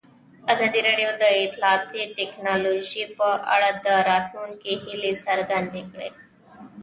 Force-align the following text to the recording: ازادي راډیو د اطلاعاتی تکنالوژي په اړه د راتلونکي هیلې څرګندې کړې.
ازادي 0.53 0.79
راډیو 0.87 1.09
د 1.21 1.23
اطلاعاتی 1.45 2.03
تکنالوژي 2.19 3.03
په 3.17 3.29
اړه 3.55 3.69
د 3.85 3.87
راتلونکي 4.09 4.73
هیلې 4.83 5.13
څرګندې 5.25 5.81
کړې. 5.91 6.09